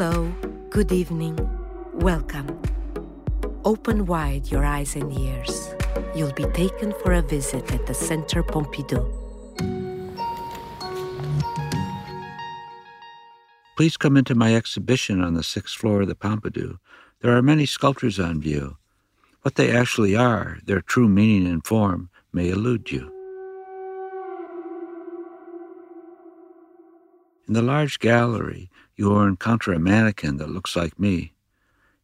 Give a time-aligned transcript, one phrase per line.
[0.00, 0.32] Hello,
[0.70, 1.36] good evening,
[1.92, 2.46] welcome.
[3.64, 5.74] Open wide your eyes and ears.
[6.14, 9.02] You'll be taken for a visit at the Centre Pompidou.
[13.76, 16.78] Please come into my exhibition on the sixth floor of the Pompidou.
[17.20, 18.76] There are many sculptures on view.
[19.42, 23.12] What they actually are, their true meaning and form, may elude you.
[27.48, 31.32] In the large gallery, you will encounter a mannequin that looks like me.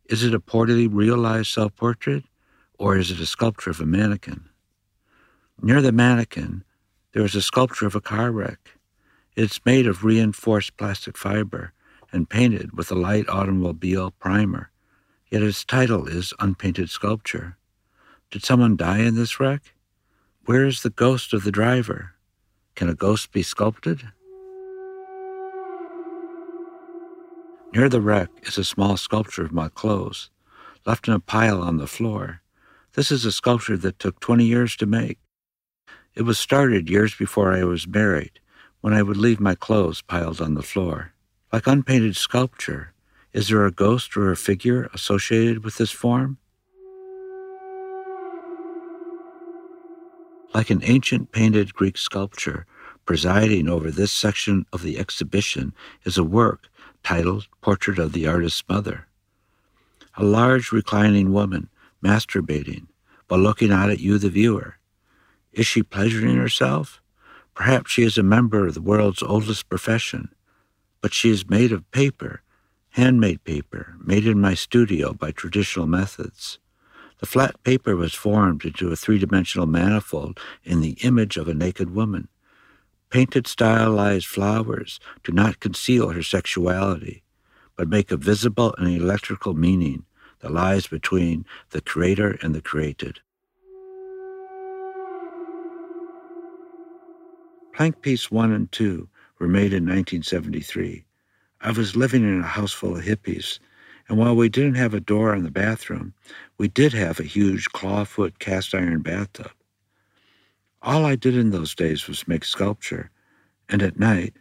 [0.06, 2.24] Is it a poorly realized self portrait,
[2.78, 4.48] or is it a sculpture of a mannequin?
[5.60, 6.62] Near the mannequin,
[7.12, 8.78] there is a sculpture of a car wreck.
[9.34, 11.72] It's made of reinforced plastic fiber
[12.12, 14.70] and painted with a light automobile primer,
[15.28, 17.56] yet its title is Unpainted Sculpture.
[18.30, 19.74] Did someone die in this wreck?
[20.45, 22.12] Where is the ghost of the driver?
[22.76, 24.12] Can a ghost be sculpted?
[27.74, 30.30] Near the wreck is a small sculpture of my clothes,
[30.86, 32.40] left in a pile on the floor.
[32.92, 35.18] This is a sculpture that took 20 years to make.
[36.14, 38.38] It was started years before I was married,
[38.80, 41.14] when I would leave my clothes piled on the floor.
[41.52, 42.92] Like unpainted sculpture,
[43.32, 46.38] is there a ghost or a figure associated with this form?
[50.54, 52.66] Like an ancient painted Greek sculpture,
[53.04, 56.68] presiding over this section of the exhibition is a work
[57.05, 59.07] titled Portrait of the Artist's Mother.
[60.16, 61.69] A large reclining woman
[62.02, 62.87] masturbating
[63.29, 64.78] while looking out at you, the viewer.
[65.53, 67.00] Is she pleasuring herself?
[67.55, 70.31] Perhaps she is a member of the world's oldest profession,
[71.00, 72.43] but she is made of paper,
[72.91, 76.59] handmade paper, made in my studio by traditional methods.
[77.19, 81.55] The flat paper was formed into a three dimensional manifold in the image of a
[81.55, 82.28] naked woman.
[83.15, 87.22] Painted stylized flowers do not conceal her sexuality,
[87.76, 90.04] but make a visible and electrical meaning
[90.41, 93.20] that lies between the creator and the created.
[97.72, 99.08] Plank Piece 1 and 2
[99.38, 101.04] were made in 1973.
[101.60, 103.60] I was living in a house full of hippies,
[104.08, 106.14] and while we didn't have a door in the bathroom,
[106.58, 109.52] we did have a huge clawfoot cast iron bathtub.
[110.84, 113.10] All I did in those days was make sculpture,
[113.70, 114.34] and at night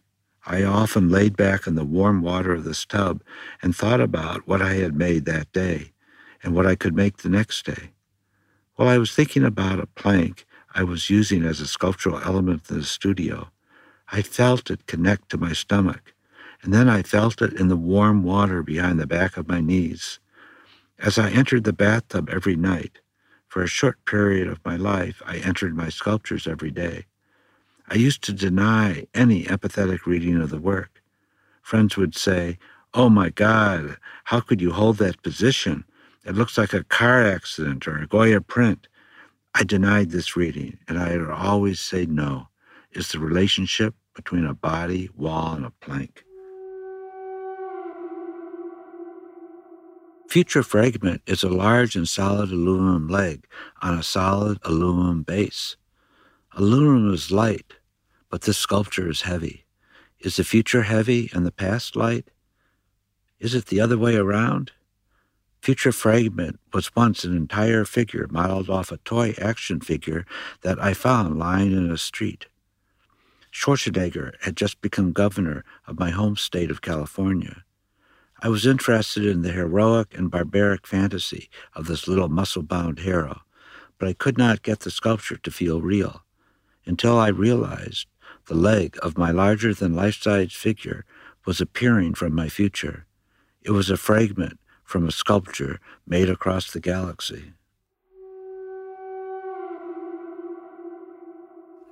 [0.45, 3.23] I often laid back in the warm water of this tub
[3.61, 5.93] and thought about what I had made that day
[6.43, 7.91] and what I could make the next day.
[8.75, 10.45] While I was thinking about a plank
[10.75, 13.49] I was using as a sculptural element in the studio,
[14.11, 16.13] I felt it connect to my stomach,
[16.61, 20.19] and then I felt it in the warm water behind the back of my knees.
[20.99, 22.99] As I entered the bathtub every night,
[23.53, 27.05] for a short period of my life, I entered my sculptures every day.
[27.87, 31.03] I used to deny any empathetic reading of the work.
[31.61, 32.57] Friends would say,
[32.95, 35.83] Oh my God, how could you hold that position?
[36.25, 38.87] It looks like a car accident or a Goya print.
[39.53, 42.47] I denied this reading, and I would always say no.
[42.91, 46.23] It's the relationship between a body, wall, and a plank.
[50.33, 53.45] Future Fragment is a large and solid aluminum leg
[53.83, 55.75] on a solid aluminum base.
[56.53, 57.73] Aluminum is light,
[58.31, 59.65] but this sculpture is heavy.
[60.21, 62.31] Is the future heavy and the past light?
[63.39, 64.71] Is it the other way around?
[65.61, 70.25] Future Fragment was once an entire figure modeled off a toy action figure
[70.61, 72.47] that I found lying in a street.
[73.51, 77.63] Schwarzenegger had just become governor of my home state of California.
[78.45, 83.39] I was interested in the heroic and barbaric fantasy of this little muscle bound hero,
[83.97, 86.25] but I could not get the sculpture to feel real
[86.85, 88.05] until I realized
[88.47, 91.05] the leg of my larger than life size figure
[91.45, 93.05] was appearing from my future.
[93.61, 97.53] It was a fragment from a sculpture made across the galaxy.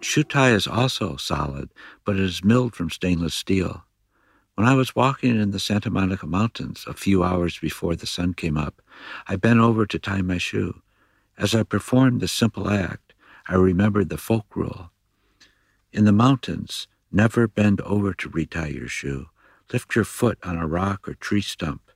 [0.02, 1.70] Shoe Tie is also solid,
[2.04, 3.86] but it is milled from stainless steel.
[4.62, 8.36] When I was walking in the Santa Monica Mountains a few hours before the sun
[8.36, 8.80] came up,
[9.28, 10.84] I bent over to tie my shoe.
[11.36, 13.16] As I performed this simple act,
[13.48, 14.92] I remembered the folk rule.
[15.92, 19.30] In the mountains, never bend over to retie your shoe.
[19.74, 21.90] Lift your foot on a rock or tree stump.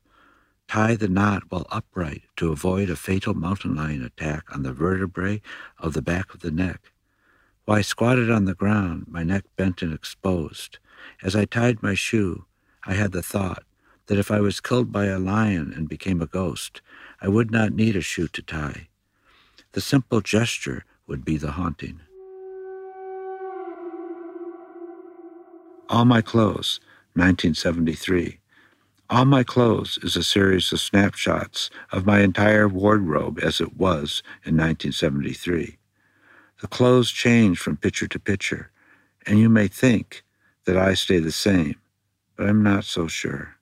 [0.68, 5.40] Tie the knot while upright to avoid a fatal mountain lion attack on the vertebrae
[5.78, 6.92] of the back of the neck.
[7.66, 10.80] While I squatted on the ground, my neck bent and exposed,
[11.22, 12.46] as I tied my shoe,
[12.86, 13.64] I had the thought
[14.08, 16.82] that if I was killed by a lion and became a ghost,
[17.22, 18.88] I would not need a shoe to tie.
[19.72, 22.02] The simple gesture would be the haunting.
[25.90, 26.80] All My Clothes,
[27.14, 28.40] 1973.
[29.10, 34.24] All My Clothes is a series of snapshots of my entire wardrobe as it was
[34.44, 35.78] in 1973.
[36.62, 38.72] The clothes change from picture to picture,
[39.26, 40.24] and you may think
[40.66, 41.76] that I stay the same,
[42.38, 43.56] I'm not so sure.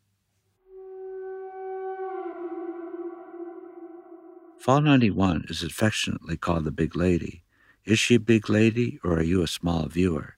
[4.57, 7.43] Fall 91 is affectionately called the Big Lady.
[7.85, 10.37] Is she a big lady or are you a small viewer?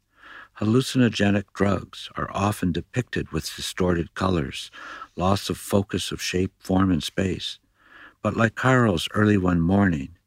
[0.59, 4.69] Hallucinogenic drugs are often depicted with distorted colors,
[5.15, 7.59] loss of focus of shape, form, and space.
[8.21, 10.17] But like Caro's early one morning,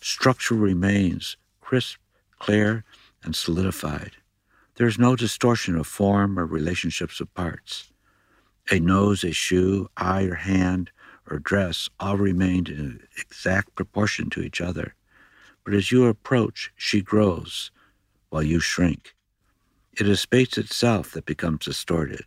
[0.00, 1.98] structure remains crisp,
[2.38, 2.84] clear,
[3.22, 4.16] and solidified.
[4.76, 7.90] There is no distortion of form or relationships of parts.
[8.70, 10.90] A nose, a shoe, eye or hand,
[11.30, 14.94] or dress all remained in exact proportion to each other.
[15.64, 17.70] But as you approach, she grows
[18.28, 19.14] while you shrink.
[19.98, 22.26] It is space itself that becomes distorted.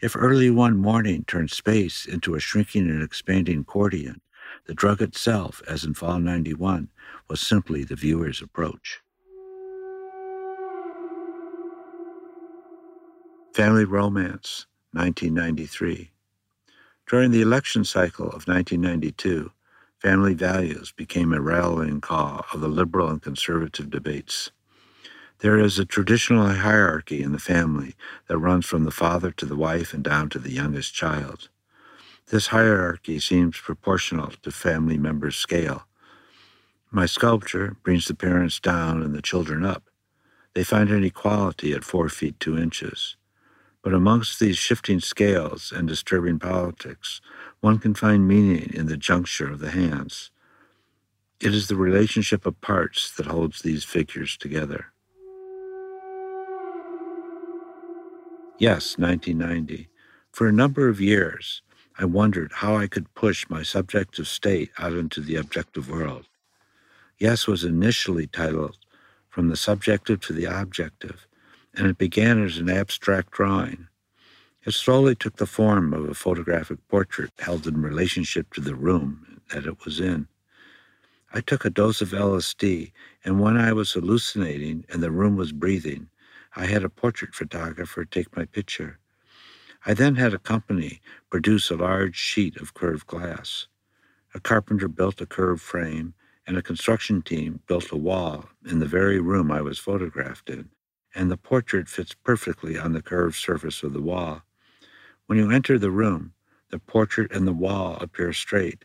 [0.00, 4.22] If early one morning turned space into a shrinking and expanding accordion,
[4.66, 6.88] the drug itself, as in Fall 91,
[7.28, 9.03] was simply the viewer's approach.
[13.54, 16.10] Family Romance, 1993.
[17.06, 19.52] During the election cycle of 1992,
[20.00, 24.50] family values became a rallying call of the liberal and conservative debates.
[25.38, 27.94] There is a traditional hierarchy in the family
[28.26, 31.48] that runs from the father to the wife and down to the youngest child.
[32.30, 35.86] This hierarchy seems proportional to family members' scale.
[36.90, 39.84] My sculpture brings the parents down and the children up.
[40.54, 43.14] They find an equality at four feet two inches.
[43.84, 47.20] But amongst these shifting scales and disturbing politics,
[47.60, 50.30] one can find meaning in the juncture of the hands.
[51.38, 54.86] It is the relationship of parts that holds these figures together.
[58.58, 59.90] Yes, 1990.
[60.32, 61.60] For a number of years,
[61.98, 66.26] I wondered how I could push my subjective state out into the objective world.
[67.18, 68.78] Yes was initially titled
[69.28, 71.26] From the Subjective to the Objective,
[71.76, 73.88] and it began as an abstract drawing.
[74.64, 79.40] It slowly took the form of a photographic portrait held in relationship to the room
[79.52, 80.28] that it was in.
[81.32, 82.92] I took a dose of LSD,
[83.24, 86.08] and when I was hallucinating and the room was breathing,
[86.56, 89.00] I had a portrait photographer take my picture.
[89.84, 91.00] I then had a company
[91.30, 93.66] produce a large sheet of curved glass.
[94.32, 96.14] A carpenter built a curved frame,
[96.46, 100.70] and a construction team built a wall in the very room I was photographed in,
[101.14, 104.42] and the portrait fits perfectly on the curved surface of the wall.
[105.26, 106.34] When you enter the room,
[106.70, 108.84] the portrait and the wall appear straight,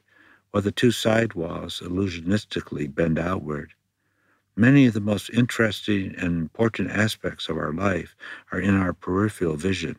[0.52, 3.74] while the two side walls illusionistically bend outward.
[4.56, 8.16] Many of the most interesting and important aspects of our life
[8.52, 9.96] are in our peripheral vision.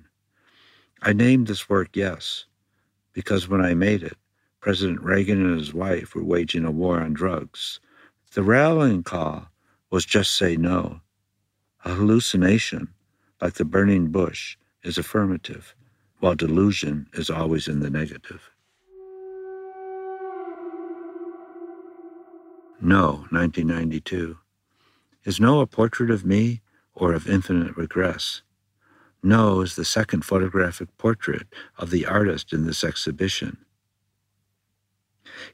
[1.02, 2.44] I named this work Yes,
[3.12, 4.16] because when I made it,
[4.60, 7.80] President Reagan and his wife were waging a war on drugs.
[8.32, 9.48] The rallying call
[9.90, 11.00] was just say no.
[11.84, 12.88] A hallucination,
[13.40, 15.74] like the burning bush, is affirmative,
[16.18, 18.50] while delusion is always in the negative.
[22.82, 24.38] No, 1992.
[25.24, 26.60] Is No a portrait of me
[26.94, 28.42] or of infinite regress?
[29.22, 31.46] No is the second photographic portrait
[31.78, 33.58] of the artist in this exhibition.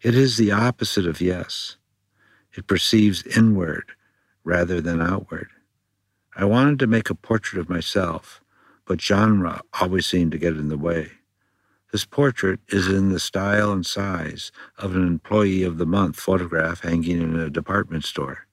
[0.02, 1.76] It is the opposite of yes.
[2.52, 3.92] It perceives inward
[4.44, 5.48] rather than outward.
[6.36, 8.40] I wanted to make a portrait of myself,
[8.84, 11.10] but genre always seemed to get in the way.
[11.90, 16.82] This portrait is in the style and size of an employee of the month photograph
[16.82, 18.46] hanging in a department store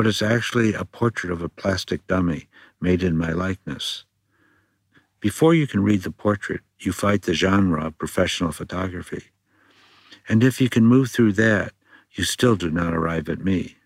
[0.00, 2.48] but it's actually a portrait of a plastic dummy
[2.80, 4.06] made in my likeness.
[5.20, 9.24] Before you can read the portrait, you fight the genre of professional photography.
[10.26, 11.72] And if you can move through that,
[12.12, 13.76] you still do not arrive at me.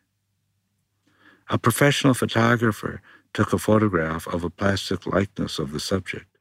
[1.51, 6.39] A professional photographer took a photograph of a plastic likeness of the subject,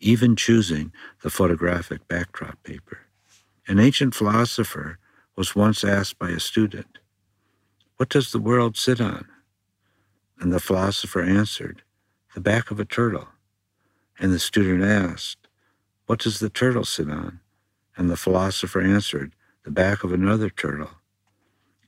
[0.00, 3.00] even choosing the photographic backdrop paper.
[3.66, 4.98] An ancient philosopher
[5.36, 6.98] was once asked by a student,
[7.98, 9.26] what does the world sit on?
[10.38, 11.82] And the philosopher answered,
[12.32, 13.26] The back of a turtle.
[14.20, 15.48] And the student asked,
[16.06, 17.40] What does the turtle sit on?
[17.96, 20.90] And the philosopher answered, The back of another turtle.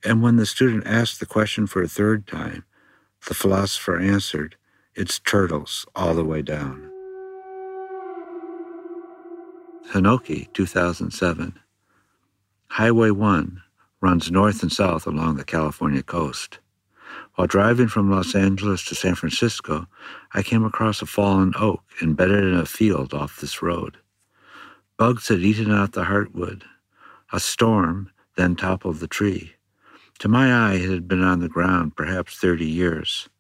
[0.03, 2.65] And when the student asked the question for a third time,
[3.27, 4.57] the philosopher answered,
[4.95, 6.91] It's turtles all the way down.
[9.93, 11.59] Hinoki, 2007.
[12.69, 13.63] Highway 1,
[14.01, 16.61] runs north and south along the California coast.
[17.35, 19.87] While driving from Los Angeles to San Francisco,
[20.33, 23.99] I came across a fallen oak embedded in a field off this road.
[24.97, 26.63] Bugs had eaten out the heartwood.
[27.33, 29.55] A storm then toppled the tree.
[30.21, 33.31] To my eye, it had been on the ground perhaps thirty years.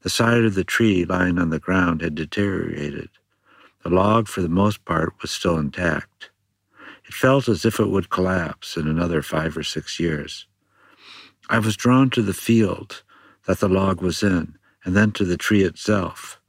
[0.00, 3.10] The side of the tree lying on the ground had deteriorated.
[3.82, 6.30] The log, for the most part, was still intact.
[7.04, 10.46] It felt as if it would collapse in another five or six years.
[11.50, 13.02] I was drawn to the field
[13.46, 14.56] that the log was in,
[14.86, 16.40] and then to the tree itself.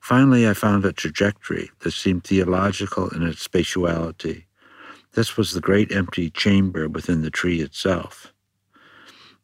[0.00, 4.44] Finally, I found a trajectory that seemed theological in its spatiality.
[5.12, 8.32] This was the great empty chamber within the tree itself.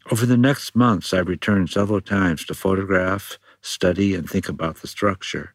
[0.08, 4.86] Over the next months, I returned several times to photograph, study, and think about the
[4.86, 5.54] structure.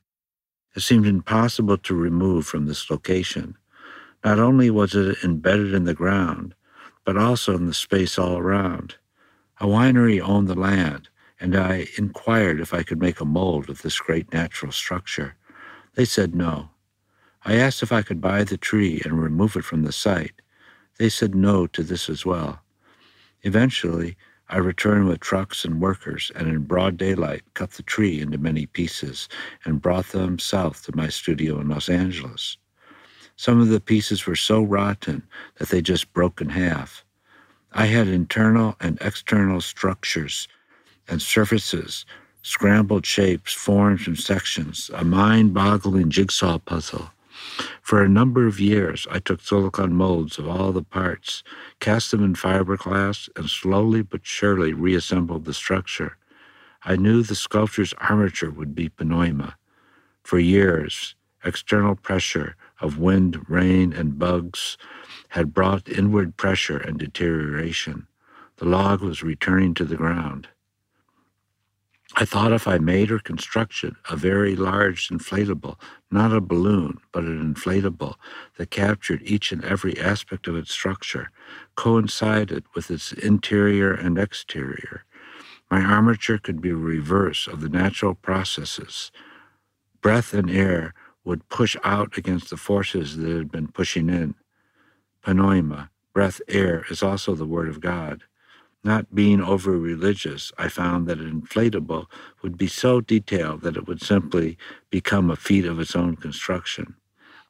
[0.75, 3.55] It seemed impossible to remove from this location.
[4.25, 6.53] Not only was it embedded in the ground,
[7.05, 8.95] but also in the space all around.
[9.61, 11.07] A winery owned the land,
[11.39, 15.35] and I inquired if I could make a mold of this great natural structure.
[15.95, 16.71] They said no.
[17.45, 20.41] I asked if I could buy the tree and remove it from the site.
[20.99, 22.59] They said no to this as well.
[23.43, 24.17] Eventually,
[24.51, 28.65] I returned with trucks and workers, and in broad daylight cut the tree into many
[28.65, 29.29] pieces
[29.63, 32.57] and brought them south to my studio in Los Angeles.
[33.37, 35.23] Some of the pieces were so rotten
[35.55, 37.05] that they just broke in half.
[37.71, 40.49] I had internal and external structures
[41.07, 42.05] and surfaces,
[42.41, 47.09] scrambled shapes, forms, and sections, a mind boggling jigsaw puzzle.
[47.81, 51.43] For a number of years, I took silicon molds of all the parts,
[51.79, 56.17] cast them in fiberglass, and slowly but surely reassembled the structure.
[56.83, 59.55] I knew the sculpture's armature would be pneuma.
[60.23, 64.77] For years, external pressure of wind, rain, and bugs
[65.29, 68.07] had brought inward pressure and deterioration.
[68.57, 70.47] The log was returning to the ground.
[72.15, 75.79] I thought if I made or constructed a very large inflatable,
[76.11, 78.15] not a balloon, but an inflatable
[78.57, 81.31] that captured each and every aspect of its structure,
[81.75, 85.05] coincided with its interior and exterior,
[85.69, 89.09] my armature could be a reverse of the natural processes.
[90.01, 94.35] Breath and air would push out against the forces that had been pushing in.
[95.25, 98.23] Pneuma, breath, air, is also the word of God.
[98.83, 102.07] Not being over religious, I found that an inflatable
[102.41, 104.57] would be so detailed that it would simply
[104.89, 106.95] become a feat of its own construction.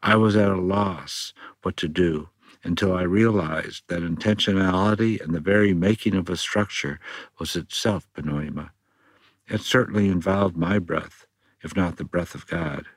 [0.03, 2.29] I was at a loss what to do
[2.63, 6.99] until I realized that intentionality and the very making of a structure
[7.39, 8.71] was itself pneuma.
[9.47, 11.25] It certainly involved my breath,
[11.63, 12.87] if not the breath of God.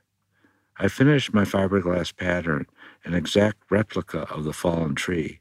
[0.77, 2.67] I finished my fiberglass pattern,
[3.05, 5.41] an exact replica of the fallen tree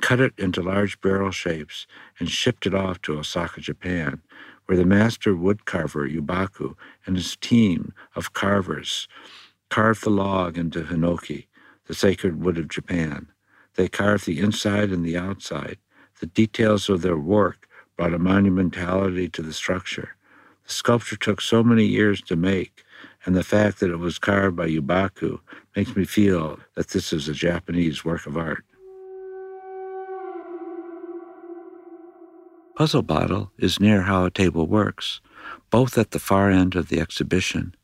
[0.00, 1.86] cut it into large barrel shapes,
[2.18, 4.22] and shipped it off to Osaka, Japan,
[4.66, 6.74] where the master woodcarver Yuboku
[7.06, 9.08] and his team of carvers
[9.70, 11.46] carved the log into hinoki,
[11.86, 13.28] the sacred wood of Japan.
[13.76, 15.78] They carved the inside and the outside.
[16.20, 20.16] The details of their work brought a monumentality to the structure.
[20.66, 22.84] The sculpture took so many years to make,
[23.24, 25.40] and the fact that it was carved by Yuboku
[25.76, 28.64] makes me feel that this is a Japanese work of art.
[32.78, 35.20] Puzzle Bottle is near how a table works,
[35.68, 37.74] both at the far end of the exhibition.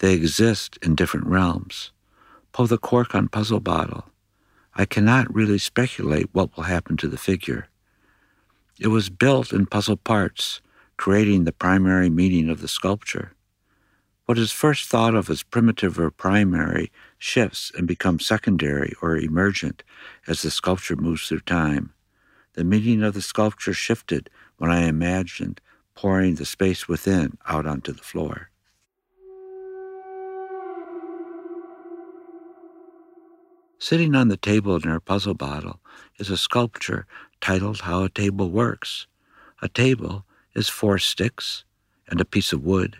[0.00, 1.92] They exist in different realms.
[2.52, 4.04] Pull the cork on Puzzle Bottle.
[4.74, 7.68] I cannot really speculate what will happen to the figure.
[8.78, 10.60] It was built in puzzle parts,
[10.98, 13.32] creating the primary meaning of the sculpture.
[14.26, 19.82] What is first thought of as primitive or primary shifts and becomes secondary or emergent
[20.26, 21.94] as the sculpture moves through time.
[22.54, 25.60] The meaning of the sculpture shifted when I imagined
[25.94, 28.50] pouring the space within out onto the floor.
[33.78, 35.80] Sitting on the table near a puzzle bottle
[36.18, 37.06] is a sculpture
[37.40, 39.06] titled How a Table Works.
[39.60, 41.64] A table is four sticks
[42.08, 42.96] and a piece of wood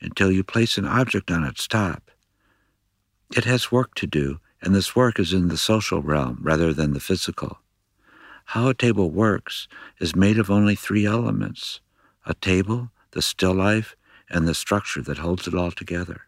[0.00, 2.10] until you place an object on its top.
[3.34, 6.92] It has work to do, and this work is in the social realm rather than
[6.92, 7.58] the physical.
[8.50, 9.68] How a table works
[10.00, 11.80] is made of only three elements
[12.26, 13.94] a table, the still life,
[14.28, 16.22] and the structure that holds it all together.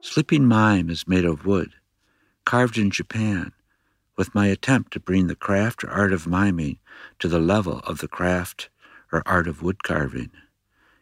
[0.00, 1.72] Sleeping Mime is made of wood,
[2.44, 3.50] carved in Japan,
[4.16, 6.78] with my attempt to bring the craft or art of miming
[7.18, 8.68] to the level of the craft
[9.10, 10.30] or art of wood carving.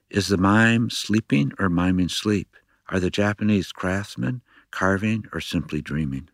[0.08, 2.56] Is the mime sleeping or miming sleep?
[2.88, 4.40] Are the Japanese craftsmen
[4.70, 6.30] carving or simply dreaming?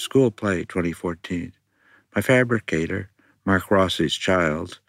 [0.00, 1.52] School Play 2014.
[2.16, 3.10] My fabricator,
[3.44, 4.80] Mark Rossi's child,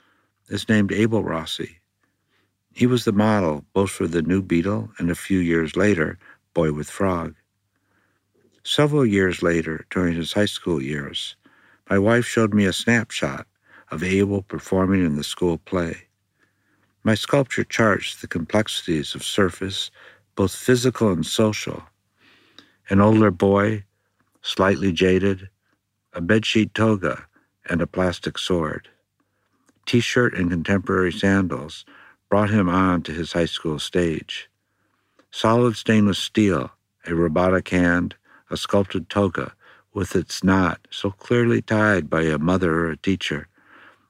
[0.47, 1.79] is named Abel Rossi.
[2.73, 6.17] He was the model both for the new Beetle and a few years later,
[6.53, 7.35] Boy with Frog.
[8.63, 11.35] Several years later, during his high school years,
[11.89, 13.47] my wife showed me a snapshot
[13.89, 16.07] of Abel performing in the school play.
[17.03, 19.91] My sculpture charts the complexities of surface,
[20.37, 21.83] both physical and social.
[22.89, 23.83] An older boy,
[24.41, 25.50] slightly jaded,
[26.13, 27.25] a bedsheet toga,
[27.69, 28.89] and a plastic sword.
[29.86, 31.86] T shirt and contemporary sandals
[32.29, 34.50] brought him on to his high school stage.
[35.31, 36.71] Solid stainless steel,
[37.05, 38.15] a robotic hand,
[38.50, 39.53] a sculpted toga
[39.93, 43.48] with its knot so clearly tied by a mother or a teacher,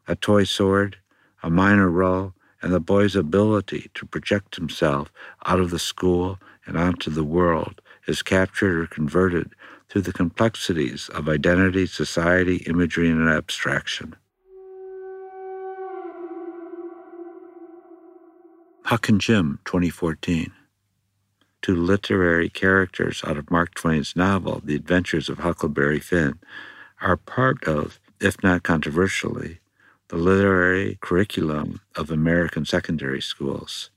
[0.08, 0.98] a toy sword,
[1.44, 5.12] a minor role, and the boy's ability to project himself
[5.46, 9.56] out of the school and onto the world is captured or converted
[9.92, 14.16] through the complexities of identity, society, imagery, and abstraction.
[18.86, 20.54] Huck and Jim, 2014.
[21.62, 26.40] Two literary characters out of Mark Twain's novel, The Adventures of Huckleberry Finn,
[27.02, 29.60] are part of, if not controversially,
[30.08, 33.92] the literary curriculum of American secondary schools.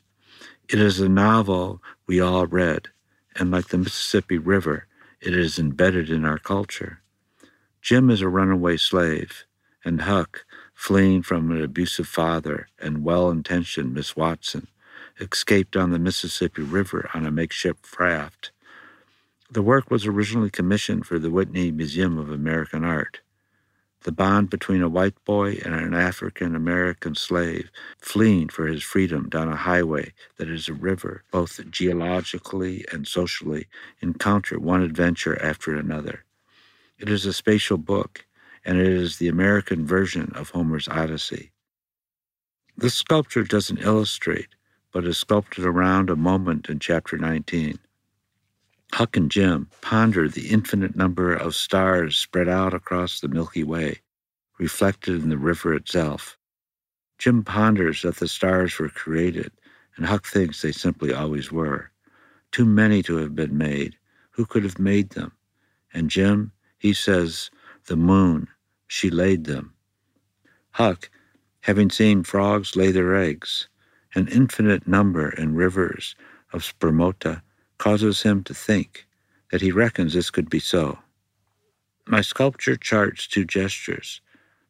[0.69, 2.89] It is a novel we all read,
[3.37, 4.89] and like the Mississippi River,
[5.25, 7.01] it is embedded in our culture.
[7.81, 9.47] Jim is a runaway slave,
[9.83, 14.69] and Huck, fleeing from an abusive father and well intentioned Miss Watson,
[15.19, 18.51] escaped on the Mississippi River on a makeshift raft.
[19.51, 23.21] The work was originally commissioned for the Whitney Museum of American Art.
[24.05, 29.31] The bond between a white boy and an African American slave fleeing for his freedom
[29.31, 33.67] down a highway that is a river, both geologically and socially,
[34.03, 36.25] encounter one adventure after another.
[36.99, 38.27] It is a spatial book,
[38.63, 41.53] and it is the American version of Homer's Odyssey.
[42.77, 44.49] This sculpture doesn't illustrate,
[44.93, 47.79] but is sculpted around a moment in chapter 19.
[48.95, 54.03] Huck and Jim ponder the infinite number of stars spread out across the Milky Way,
[54.57, 56.39] reflected in the river itself.
[57.19, 59.51] Jim ponders that the stars were created,
[59.97, 61.91] and Huck thinks they simply always were.
[62.53, 63.97] Too many to have been made.
[64.31, 65.33] Who could have made them?
[65.93, 67.51] And Jim, he says,
[67.87, 68.47] the moon,
[68.87, 69.75] she laid them.
[70.71, 71.11] Huck,
[71.63, 73.69] having seen frogs lay their eggs,
[74.15, 76.15] an infinite number in rivers
[76.53, 77.43] of spermata
[77.85, 79.07] causes him to think
[79.53, 80.99] that he reckons this could be so.
[82.07, 84.23] My sculpture charts two gestures.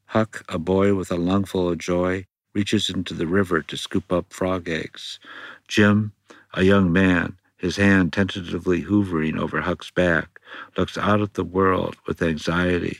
[0.06, 4.32] Huck, a boy with a lungful of joy, reaches into the river to scoop up
[4.32, 5.20] frog eggs.
[5.68, 6.12] Jim,
[6.54, 10.40] a young man, his hand tentatively hovering over Huck's back,
[10.76, 12.98] looks out at the world with anxiety.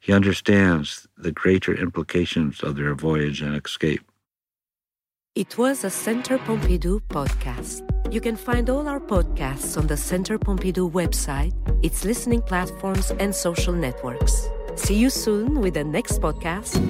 [0.00, 4.10] He understands the greater implications of their voyage and escape.
[5.36, 7.91] It was a Centre Pompidou podcast.
[8.10, 13.34] You can find all our podcasts on the Centre Pompidou website, its listening platforms, and
[13.34, 14.48] social networks.
[14.76, 16.80] See you soon with the next podcast.